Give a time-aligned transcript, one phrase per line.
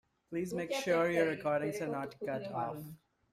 [0.31, 2.81] Please make sure your recordings are not cut off.